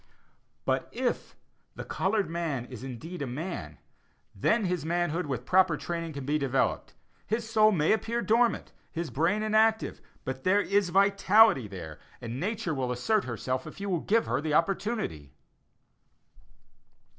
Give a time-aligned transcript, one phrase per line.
[0.65, 1.35] But if
[1.75, 3.77] the colored man is indeed a man,
[4.33, 6.95] then his manhood with proper training can be developed.
[7.27, 12.39] His soul may appear dormant, his brain inactive, but there is a vitality there; and
[12.39, 15.33] Nature will assert herself if you will give her the opportunity.